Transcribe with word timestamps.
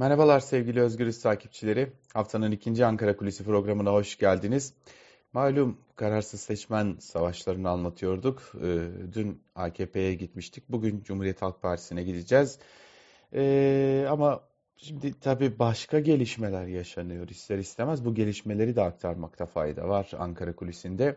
Merhabalar 0.00 0.40
sevgili 0.40 0.80
Özgürüz 0.80 1.22
takipçileri. 1.22 1.92
Haftanın 2.14 2.52
ikinci 2.52 2.84
Ankara 2.84 3.16
Kulisi 3.16 3.44
programına 3.44 3.92
hoş 3.92 4.18
geldiniz. 4.18 4.74
Malum 5.32 5.78
kararsız 5.96 6.40
seçmen 6.40 6.96
savaşlarını 7.00 7.70
anlatıyorduk. 7.70 8.52
Ee, 8.62 8.88
dün 9.12 9.42
AKP'ye 9.54 10.14
gitmiştik. 10.14 10.64
Bugün 10.68 11.02
Cumhuriyet 11.02 11.42
Halk 11.42 11.62
Partisi'ne 11.62 12.02
gideceğiz. 12.02 12.58
Ee, 13.34 14.06
ama 14.10 14.40
şimdi 14.76 15.20
tabii 15.20 15.58
başka 15.58 16.00
gelişmeler 16.00 16.66
yaşanıyor 16.66 17.28
ister 17.28 17.58
istemez. 17.58 18.04
Bu 18.04 18.14
gelişmeleri 18.14 18.76
de 18.76 18.82
aktarmakta 18.82 19.46
fayda 19.46 19.88
var 19.88 20.10
Ankara 20.18 20.56
Kulisi'nde. 20.56 21.16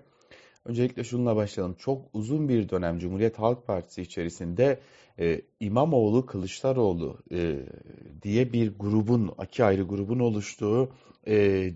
Öncelikle 0.66 1.04
şununla 1.04 1.36
başlayalım. 1.36 1.75
Çok 1.80 2.05
uzun 2.14 2.50
bir 2.50 2.70
dönem 2.70 3.00
Cumhuriyet 3.00 3.39
Halk 3.39 3.68
Partisi 3.68 4.02
içerisinde 4.02 4.80
e, 5.20 5.41
İmamoğlu 5.59 6.25
Kılıçdaroğlu 6.25 7.18
e, 7.32 7.59
diye 8.21 8.54
bir 8.54 8.77
grubun, 8.80 9.31
iki 9.44 9.63
ayrı 9.63 9.84
grubun 9.84 10.20
oluştuğu 10.20 10.89
e, 11.27 11.70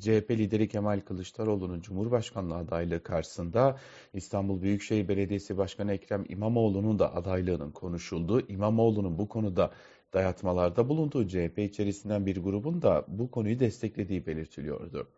CHP 0.00 0.30
lideri 0.30 0.68
Kemal 0.68 1.00
Kılıçdaroğlu'nun 1.00 1.80
Cumhurbaşkanlığı 1.80 2.56
adaylığı 2.56 3.02
karşısında 3.02 3.78
İstanbul 4.14 4.62
Büyükşehir 4.62 5.08
Belediyesi 5.08 5.58
Başkanı 5.58 5.92
Ekrem 5.92 6.24
İmamoğlu'nun 6.28 6.98
da 6.98 7.14
adaylığının 7.14 7.70
konuşulduğu, 7.70 8.40
İmamoğlu'nun 8.48 9.18
bu 9.18 9.28
konuda 9.28 9.70
dayatmalarda 10.14 10.88
bulunduğu 10.88 11.28
CHP 11.28 11.58
içerisinden 11.58 12.26
bir 12.26 12.42
grubun 12.42 12.82
da 12.82 13.04
bu 13.08 13.30
konuyu 13.30 13.60
desteklediği 13.60 14.26
belirtiliyordu. 14.26 15.08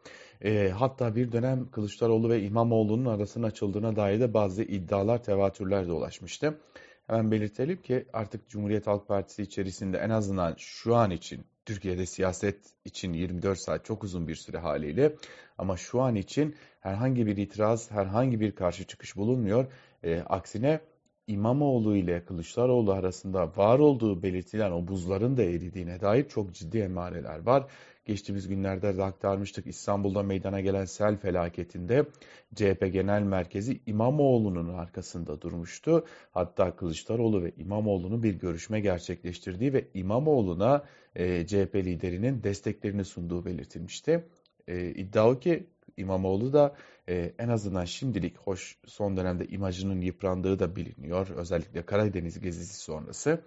E, 0.45 0.69
hatta 0.69 1.17
bir 1.17 1.33
dönem 1.33 1.71
Kılıçdaroğlu 1.71 2.29
ve 2.29 2.43
İmamoğlu'nun 2.43 3.05
arasının 3.05 3.47
açıldığına 3.47 3.97
dair 3.97 4.21
de 4.21 4.35
bazı 4.35 4.63
iddialar, 4.63 5.23
tevatürler 5.23 5.87
de 5.87 5.93
ulaşmıştı. 5.93 6.59
Hemen 7.07 7.31
belirtelim 7.31 7.83
ki 7.83 8.07
artık 8.13 8.49
Cumhuriyet 8.49 8.87
Halk 8.87 9.09
Partisi 9.09 9.43
içerisinde 9.43 9.99
en 9.99 10.11
azından 10.11 10.55
şu 10.59 10.95
an 10.95 11.11
için 11.11 11.45
Türkiye'de 11.67 12.07
siyaset 12.07 12.57
için 12.85 13.13
24 13.13 13.59
saat 13.59 13.85
çok 13.85 14.05
uzun 14.05 14.29
bir 14.29 14.35
süre 14.35 14.59
haliyle 14.59 15.15
ama 15.59 15.77
şu 15.77 16.01
an 16.01 16.15
için 16.15 16.55
herhangi 16.81 17.27
bir 17.27 17.37
itiraz, 17.37 17.91
herhangi 17.91 18.41
bir 18.41 18.53
karşı 18.53 18.85
çıkış 18.85 19.17
bulunmuyor. 19.17 19.67
E, 20.03 20.21
aksine 20.21 20.81
İmamoğlu 21.27 21.97
ile 21.97 22.25
Kılıçdaroğlu 22.25 22.93
arasında 22.93 23.57
var 23.57 23.79
olduğu 23.79 24.23
belirtilen 24.23 24.71
o 24.73 24.89
buzların 24.89 25.37
da 25.37 25.43
eridiğine 25.43 26.01
dair 26.01 26.29
çok 26.29 26.55
ciddi 26.55 26.79
emareler 26.79 27.39
var. 27.39 27.67
Geçtiğimiz 28.05 28.49
günlerde 28.49 28.97
de 28.97 29.05
aktarmıştık 29.05 29.67
İstanbul'da 29.67 30.23
meydana 30.23 30.61
gelen 30.61 30.85
sel 30.85 31.17
felaketinde 31.17 32.07
CHP 32.55 32.93
Genel 32.93 33.23
Merkezi 33.23 33.81
İmamoğlu'nun 33.87 34.75
arkasında 34.75 35.41
durmuştu. 35.41 36.05
Hatta 36.33 36.77
Kılıçdaroğlu 36.77 37.43
ve 37.43 37.53
İmamoğlu'nun 37.57 38.23
bir 38.23 38.35
görüşme 38.35 38.81
gerçekleştirdiği 38.81 39.73
ve 39.73 39.89
İmamoğlu'na 39.95 40.85
e, 41.15 41.47
CHP 41.47 41.75
liderinin 41.75 42.43
desteklerini 42.43 43.05
sunduğu 43.05 43.45
belirtilmişti. 43.45 44.25
E, 44.69 44.91
iddia 44.91 45.31
o 45.31 45.39
ki 45.39 45.67
İmamoğlu 45.97 46.53
da 46.53 46.75
e, 47.09 47.33
en 47.39 47.49
azından 47.49 47.85
şimdilik 47.85 48.39
hoş 48.39 48.79
son 48.87 49.17
dönemde 49.17 49.47
imajının 49.47 50.01
yıprandığı 50.01 50.59
da 50.59 50.77
biliniyor. 50.77 51.29
Özellikle 51.29 51.83
Karadeniz 51.83 52.41
gezisi 52.41 52.75
sonrası. 52.75 53.41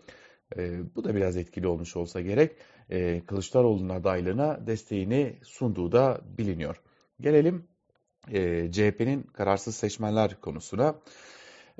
E, 0.58 0.80
bu 0.95 1.04
da 1.04 1.16
biraz 1.16 1.38
etkili 1.38 1.67
olmuş 1.67 1.95
olsa 1.95 2.22
gerek. 2.22 2.52
E, 2.89 3.22
Kılıçdaroğlu'nun 3.28 3.89
adaylığına 3.89 4.67
desteğini 4.67 5.36
sunduğu 5.44 5.92
da 5.92 6.22
biliniyor. 6.38 6.81
Gelelim 7.22 7.67
e, 8.31 8.72
CHP'nin 8.72 9.22
kararsız 9.22 9.76
seçmenler 9.76 10.42
konusuna. 10.42 10.95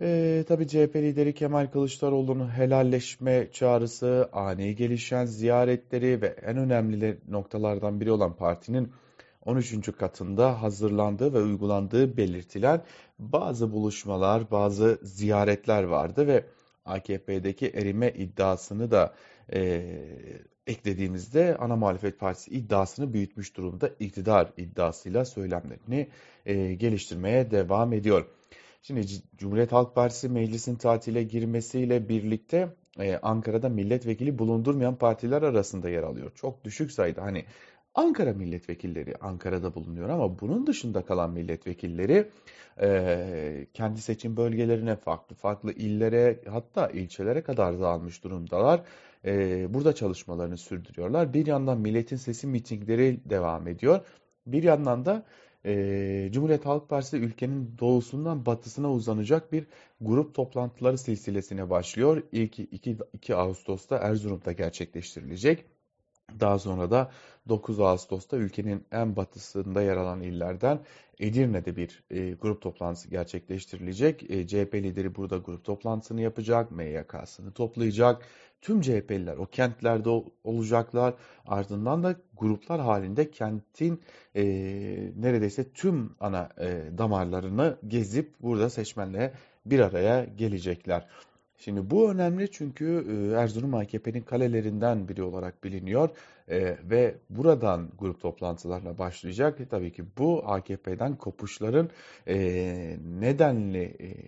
E, 0.02 0.44
tabii 0.48 0.68
CHP 0.68 0.96
lideri 0.96 1.34
Kemal 1.34 1.68
Kılıçdaroğlu'nun 1.68 2.50
helalleşme 2.50 3.52
çağrısı, 3.52 4.30
ani 4.34 4.76
gelişen 4.76 5.26
ziyaretleri 5.26 6.22
ve 6.22 6.28
en 6.28 6.58
önemli 6.58 7.18
noktalardan 7.28 8.02
biri 8.02 8.12
olan 8.12 8.36
partinin 8.36 8.92
13. 9.48 9.92
katında 9.98 10.62
hazırlandığı 10.62 11.34
ve 11.34 11.42
uygulandığı 11.42 12.18
belirtilen 12.18 12.82
bazı 13.20 13.72
buluşmalar, 13.72 14.52
bazı 14.52 15.00
ziyaretler 15.04 15.84
vardı 15.84 16.28
ve 16.28 16.46
AKP'deki 16.86 17.68
erime 17.68 18.12
iddiasını 18.12 18.92
da 18.92 19.14
e, 19.54 19.86
eklediğimizde 20.68 21.58
ana 21.60 21.76
muhalefet 21.76 22.20
partisi 22.20 22.52
iddiasını 22.52 23.14
büyütmüş 23.14 23.58
durumda 23.58 23.90
iktidar 24.00 24.54
iddiasıyla 24.58 25.26
söylemlerini 25.26 26.08
e, 26.46 26.74
geliştirmeye 26.74 27.52
devam 27.52 27.94
ediyor. 27.94 28.26
Şimdi 28.82 29.08
Cumhuriyet 29.38 29.72
Halk 29.72 29.96
Partisi 29.96 30.30
meclisin 30.30 30.76
tatile 30.76 31.24
girmesiyle 31.24 32.10
birlikte 32.10 32.76
e, 33.00 33.18
Ankara'da 33.18 33.70
milletvekili 33.70 34.40
bulundurmayan 34.40 34.96
partiler 34.96 35.42
arasında 35.42 35.90
yer 35.90 36.04
alıyor. 36.04 36.32
Çok 36.36 36.64
düşük 36.64 36.92
sayıda 36.92 37.22
hani 37.22 37.46
Ankara 37.98 38.34
milletvekilleri 38.34 39.16
Ankara'da 39.22 39.76
bulunuyor 39.76 40.10
ama 40.10 40.40
bunun 40.40 40.68
dışında 40.68 41.06
kalan 41.06 41.32
milletvekilleri 41.32 42.30
e, 42.82 43.68
kendi 43.74 44.02
seçim 44.02 44.38
bölgelerine 44.38 44.96
farklı 44.96 45.36
farklı 45.36 45.72
illere 45.72 46.40
hatta 46.50 46.88
ilçelere 46.88 47.42
kadar 47.42 47.80
dağılmış 47.80 48.24
durumdalar. 48.24 48.82
E, 49.26 49.74
burada 49.74 49.96
çalışmalarını 49.96 50.58
sürdürüyorlar. 50.58 51.34
Bir 51.34 51.46
yandan 51.46 51.80
milletin 51.80 52.16
sesi 52.16 52.48
mitingleri 52.48 53.20
devam 53.26 53.68
ediyor. 53.68 54.00
Bir 54.48 54.64
yandan 54.64 55.06
da 55.06 55.26
e, 55.66 56.30
Cumhuriyet 56.32 56.66
Halk 56.66 56.90
Partisi 56.90 57.18
ülkenin 57.18 57.76
doğusundan 57.80 58.46
batısına 58.46 58.92
uzanacak 58.92 59.52
bir 59.52 59.68
grup 60.02 60.36
toplantıları 60.36 60.98
silsilesine 60.98 61.70
başlıyor. 61.70 62.24
İlk 62.32 62.60
2, 62.60 62.98
2 63.14 63.36
Ağustos'ta 63.36 63.98
Erzurum'da 63.98 64.52
gerçekleştirilecek. 64.52 65.77
Daha 66.40 66.60
sonra 66.60 66.92
da 66.92 67.12
9 67.50 67.80
Ağustos'ta 67.80 68.38
ülkenin 68.38 68.86
en 68.92 69.16
batısında 69.16 69.82
yer 69.82 69.98
alan 69.98 70.22
illerden 70.22 70.80
Edirne'de 71.20 71.76
bir 71.76 72.04
e, 72.12 72.32
grup 72.32 72.62
toplantısı 72.62 73.10
gerçekleştirilecek. 73.10 74.32
E, 74.32 74.48
CHP 74.48 74.74
lideri 74.76 75.16
burada 75.16 75.38
grup 75.38 75.64
toplantısını 75.64 76.22
yapacak, 76.22 76.72
MYK'sını 76.72 77.52
toplayacak. 77.52 78.22
Tüm 78.62 78.82
CHP'liler 78.82 79.38
o 79.38 79.46
kentlerde 79.46 80.10
olacaklar. 80.44 81.14
Ardından 81.46 82.04
da 82.04 82.16
gruplar 82.38 82.82
halinde 82.82 83.32
kentin 83.32 84.02
e, 84.36 84.44
neredeyse 85.18 85.72
tüm 85.72 86.16
ana 86.20 86.50
e, 86.60 86.98
damarlarını 86.98 87.78
gezip 87.88 88.34
burada 88.42 88.70
seçmenle 88.70 89.34
bir 89.66 89.80
araya 89.80 90.26
gelecekler. 90.26 91.08
Şimdi 91.58 91.90
bu 91.90 92.12
önemli 92.12 92.52
çünkü 92.52 93.06
e, 93.10 93.36
Erzurum 93.36 93.74
AKP'nin 93.74 94.22
kalelerinden 94.22 95.08
biri 95.08 95.24
olarak 95.24 95.64
biliniyor 95.64 96.10
e, 96.50 96.78
ve 96.84 97.16
buradan 97.30 97.90
grup 98.00 98.22
toplantılarına 98.22 98.98
başlayacak. 98.98 99.62
E, 99.62 99.66
tabii 99.68 99.92
ki 99.92 100.04
bu 100.18 100.44
AKP'den 100.46 101.16
kopuşların 101.16 101.90
nedenli 103.20 103.84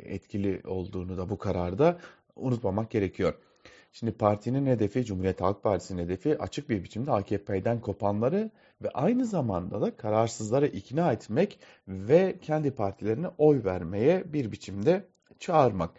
etkili 0.05 0.61
olduğunu 0.67 1.17
da 1.17 1.29
bu 1.29 1.37
kararda 1.37 1.97
unutmamak 2.35 2.91
gerekiyor. 2.91 3.33
Şimdi 3.93 4.11
partinin 4.11 4.65
hedefi, 4.65 5.05
Cumhuriyet 5.05 5.41
Halk 5.41 5.63
Partisi'nin 5.63 6.03
hedefi 6.03 6.37
açık 6.37 6.69
bir 6.69 6.83
biçimde 6.83 7.11
AKP'den 7.11 7.81
kopanları 7.81 8.51
ve 8.81 8.89
aynı 8.89 9.25
zamanda 9.25 9.81
da 9.81 9.95
kararsızları 9.95 10.67
ikna 10.67 11.11
etmek 11.11 11.59
ve 11.87 12.35
kendi 12.41 12.71
partilerine 12.71 13.27
oy 13.37 13.63
vermeye 13.63 14.33
bir 14.33 14.51
biçimde 14.51 15.03
çağırmak. 15.39 15.91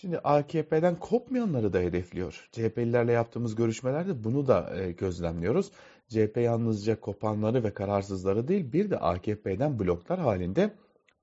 Şimdi 0.00 0.18
AKP'den 0.18 0.96
kopmayanları 0.96 1.72
da 1.72 1.78
hedefliyor. 1.78 2.48
CHP'lilerle 2.52 3.12
yaptığımız 3.12 3.54
görüşmelerde 3.54 4.24
bunu 4.24 4.46
da 4.46 4.76
e, 4.76 4.92
gözlemliyoruz. 4.92 5.70
CHP 6.08 6.36
yalnızca 6.36 7.00
kopanları 7.00 7.64
ve 7.64 7.74
kararsızları 7.74 8.48
değil 8.48 8.72
bir 8.72 8.90
de 8.90 8.98
AKP'den 8.98 9.78
bloklar 9.78 10.18
halinde 10.18 10.70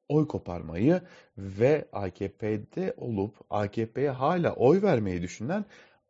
oy 0.10 0.28
koparmayı 0.28 1.02
ve 1.38 1.86
AKP'de 1.94 2.94
olup 2.98 3.36
AKP'ye 3.50 4.10
hala 4.10 4.54
oy 4.54 4.82
vermeyi 4.82 5.22
düşünen 5.22 5.66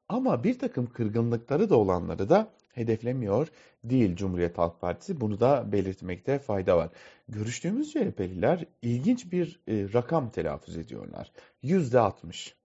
ama 0.09 0.43
bir 0.43 0.59
takım 0.59 0.85
kırgınlıkları 0.85 1.69
da 1.69 1.75
olanları 1.75 2.29
da 2.29 2.47
hedeflemiyor 2.75 3.47
değil 3.83 4.15
Cumhuriyet 4.15 4.57
Halk 4.57 4.81
Partisi. 4.81 5.21
Bunu 5.21 5.39
da 5.39 5.71
belirtmekte 5.71 6.39
fayda 6.39 6.77
var. 6.77 6.89
Görüştüğümüz 7.29 7.91
CHP'liler 7.91 8.65
ilginç 8.81 9.31
bir 9.31 9.59
e, 9.67 9.93
rakam 9.93 10.29
telaffuz 10.29 10.77
ediyorlar. 10.77 11.31
Yüzde 11.61 11.99
altmış. 11.99 12.55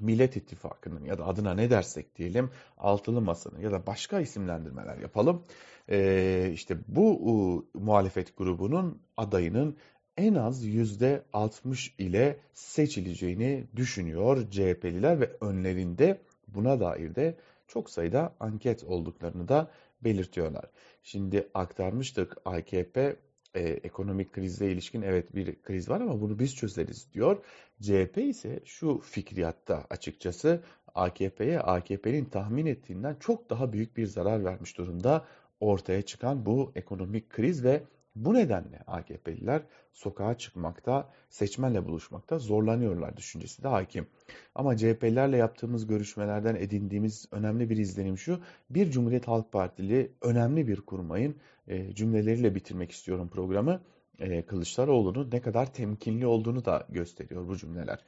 Millet 0.00 0.36
İttifakı'nın 0.36 1.04
ya 1.04 1.18
da 1.18 1.26
adına 1.26 1.54
ne 1.54 1.70
dersek 1.70 2.16
diyelim 2.16 2.50
altılı 2.78 3.20
masanın 3.20 3.60
ya 3.60 3.72
da 3.72 3.86
başka 3.86 4.20
isimlendirmeler 4.20 4.98
yapalım. 4.98 5.44
E, 5.90 6.50
işte 6.52 6.76
bu 6.88 7.64
e, 7.74 7.78
muhalefet 7.78 8.36
grubunun 8.36 9.02
adayının 9.16 9.76
en 10.16 10.34
az 10.34 10.64
yüzde 10.64 11.22
altmış 11.32 11.94
ile 11.98 12.36
seçileceğini 12.52 13.64
düşünüyor 13.76 14.50
CHP'liler 14.50 15.20
ve 15.20 15.30
önlerinde 15.40 16.20
buna 16.48 16.80
dair 16.80 17.14
de 17.14 17.36
çok 17.68 17.90
sayıda 17.90 18.34
anket 18.40 18.84
olduklarını 18.84 19.48
da 19.48 19.70
belirtiyorlar. 20.04 20.64
Şimdi 21.02 21.48
aktarmıştık 21.54 22.36
AKP 22.44 23.16
e, 23.54 23.60
ekonomik 23.60 24.32
krize 24.32 24.66
ilişkin 24.70 25.02
evet 25.02 25.34
bir 25.34 25.62
kriz 25.62 25.88
var 25.88 26.00
ama 26.00 26.20
bunu 26.20 26.38
biz 26.38 26.56
çözeriz 26.56 27.12
diyor. 27.12 27.44
CHP 27.82 28.18
ise 28.18 28.60
şu 28.64 28.98
fikriyatta 28.98 29.86
açıkçası 29.90 30.62
AKP'ye 30.94 31.60
AKP'nin 31.60 32.24
tahmin 32.24 32.66
ettiğinden 32.66 33.16
çok 33.20 33.50
daha 33.50 33.72
büyük 33.72 33.96
bir 33.96 34.06
zarar 34.06 34.44
vermiş 34.44 34.78
durumda 34.78 35.24
ortaya 35.60 36.02
çıkan 36.02 36.46
bu 36.46 36.72
ekonomik 36.74 37.30
kriz 37.30 37.64
ve 37.64 37.82
bu 38.16 38.34
nedenle 38.34 38.78
AKP'liler 38.86 39.62
sokağa 39.92 40.38
çıkmakta, 40.38 41.12
seçmenle 41.30 41.84
buluşmakta 41.84 42.38
zorlanıyorlar 42.38 43.16
düşüncesi 43.16 43.62
de 43.62 43.68
hakim. 43.68 44.06
Ama 44.54 44.76
CHP'lilerle 44.76 45.36
yaptığımız 45.36 45.86
görüşmelerden 45.86 46.54
edindiğimiz 46.54 47.28
önemli 47.30 47.70
bir 47.70 47.76
izlenim 47.76 48.18
şu. 48.18 48.40
Bir 48.70 48.90
Cumhuriyet 48.90 49.28
Halk 49.28 49.52
Partili 49.52 50.12
önemli 50.22 50.68
bir 50.68 50.80
kurmayın 50.80 51.36
e, 51.68 51.94
cümleleriyle 51.94 52.54
bitirmek 52.54 52.90
istiyorum 52.90 53.28
programı. 53.28 53.80
E, 54.18 54.42
Kılıçdaroğlu'nun 54.46 55.30
ne 55.32 55.40
kadar 55.40 55.72
temkinli 55.72 56.26
olduğunu 56.26 56.64
da 56.64 56.86
gösteriyor 56.88 57.48
bu 57.48 57.56
cümleler. 57.56 57.98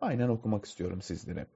Aynen 0.00 0.28
okumak 0.28 0.64
istiyorum 0.64 1.02
sizlere. 1.02 1.46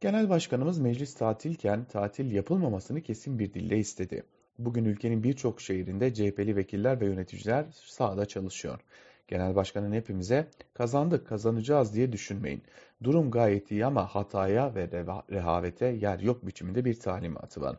Genel 0.00 0.28
Başkanımız 0.28 0.78
meclis 0.78 1.14
tatilken 1.14 1.84
tatil 1.84 2.32
yapılmamasını 2.32 3.02
kesin 3.02 3.38
bir 3.38 3.54
dille 3.54 3.78
istedi. 3.78 4.24
Bugün 4.58 4.84
ülkenin 4.84 5.22
birçok 5.22 5.60
şehrinde 5.60 6.14
CHP'li 6.14 6.56
vekiller 6.56 7.00
ve 7.00 7.06
yöneticiler 7.06 7.66
sahada 7.72 8.26
çalışıyor. 8.26 8.80
Genel 9.28 9.54
Başkan'ın 9.56 9.92
hepimize 9.92 10.48
kazandık 10.74 11.26
kazanacağız 11.26 11.94
diye 11.94 12.12
düşünmeyin. 12.12 12.62
Durum 13.02 13.30
gayet 13.30 13.70
iyi 13.70 13.86
ama 13.86 14.06
hataya 14.06 14.74
ve 14.74 15.06
rehavete 15.30 15.86
yer 15.86 16.18
yok 16.20 16.46
biçiminde 16.46 16.84
bir 16.84 17.00
talimatı 17.00 17.60
var. 17.60 17.76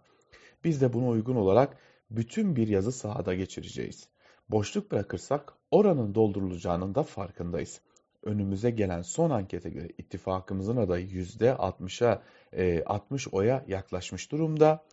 Biz 0.63 0.81
de 0.81 0.93
buna 0.93 1.07
uygun 1.07 1.35
olarak 1.35 1.77
bütün 2.11 2.55
bir 2.55 2.67
yazı 2.67 2.91
sahada 2.91 3.35
geçireceğiz. 3.35 4.07
Boşluk 4.49 4.91
bırakırsak 4.91 5.53
oranın 5.71 6.15
doldurulacağının 6.15 6.95
da 6.95 7.03
farkındayız. 7.03 7.81
Önümüze 8.23 8.71
gelen 8.71 9.01
son 9.01 9.29
ankete 9.29 9.69
göre 9.69 9.89
ittifakımızın 9.97 10.77
adayı 10.77 11.07
%60'a 11.07 12.21
60 12.85 13.27
oya 13.27 13.65
yaklaşmış 13.67 14.31
durumda. 14.31 14.83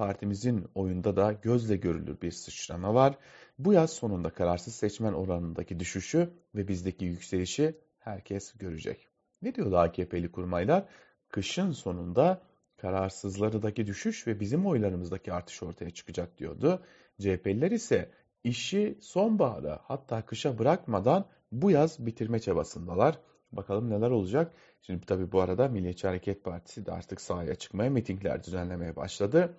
Partimizin 0.00 0.64
oyunda 0.74 1.16
da 1.16 1.32
gözle 1.32 1.76
görülür 1.76 2.20
bir 2.20 2.30
sıçrama 2.30 2.94
var. 2.94 3.18
Bu 3.58 3.72
yaz 3.72 3.90
sonunda 3.90 4.30
kararsız 4.30 4.74
seçmen 4.74 5.12
oranındaki 5.12 5.80
düşüşü 5.80 6.30
ve 6.54 6.68
bizdeki 6.68 7.04
yükselişi 7.04 7.74
herkes 7.98 8.52
görecek. 8.52 9.08
Ne 9.42 9.54
diyordu 9.54 9.76
AKP'li 9.76 10.32
kurmaylar? 10.32 10.84
Kışın 11.28 11.72
sonunda 11.72 12.42
kararsızlardaki 12.76 13.86
düşüş 13.86 14.26
ve 14.26 14.40
bizim 14.40 14.66
oylarımızdaki 14.66 15.32
artış 15.32 15.62
ortaya 15.62 15.90
çıkacak 15.90 16.38
diyordu. 16.38 16.82
CHP'liler 17.18 17.70
ise 17.70 18.10
işi 18.44 18.98
sonbahara 19.00 19.80
hatta 19.82 20.22
kışa 20.26 20.58
bırakmadan 20.58 21.26
bu 21.52 21.70
yaz 21.70 22.06
bitirme 22.06 22.40
çabasındalar. 22.40 23.18
Bakalım 23.52 23.90
neler 23.90 24.10
olacak. 24.10 24.52
Şimdi 24.82 25.06
tabii 25.06 25.32
bu 25.32 25.40
arada 25.40 25.68
Milliyetçi 25.68 26.06
Hareket 26.06 26.44
Partisi 26.44 26.86
de 26.86 26.92
artık 26.92 27.20
sahaya 27.20 27.54
çıkmaya, 27.54 27.90
mitingler 27.90 28.44
düzenlemeye 28.44 28.96
başladı. 28.96 29.56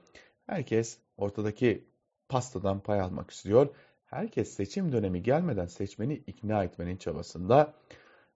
Herkes 0.51 0.97
ortadaki 1.17 1.85
pastadan 2.29 2.79
pay 2.79 3.01
almak 3.01 3.31
istiyor. 3.31 3.75
Herkes 4.05 4.53
seçim 4.53 4.91
dönemi 4.91 5.23
gelmeden 5.23 5.65
seçmeni 5.65 6.13
ikna 6.13 6.63
etmenin 6.63 6.97
çabasında. 6.97 7.73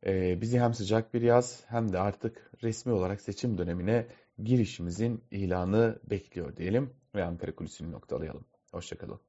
Ee, 0.05 0.41
bizi 0.41 0.59
hem 0.59 0.73
sıcak 0.73 1.13
bir 1.13 1.21
yaz 1.21 1.63
hem 1.67 1.93
de 1.93 1.99
artık 1.99 2.51
resmi 2.63 2.91
olarak 2.91 3.21
seçim 3.21 3.57
dönemine 3.57 4.07
girişimizin 4.43 5.23
ilanı 5.31 5.99
bekliyor 6.09 6.57
diyelim 6.57 6.93
ve 7.15 7.23
Ankara 7.23 7.55
Kulisi'ni 7.55 7.91
noktalayalım. 7.91 8.45
Hoşçakalın. 8.71 9.19